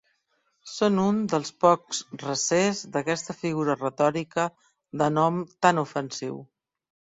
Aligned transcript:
Són 0.69 0.95
un 1.01 1.19
dels 1.33 1.51
pocs 1.65 1.99
recers 2.23 2.81
d'aquesta 2.97 3.37
figura 3.43 3.77
retòrica 3.83 4.49
de 5.03 5.13
nom 5.21 5.41
tan 5.67 5.85
ofensiu. 5.87 6.45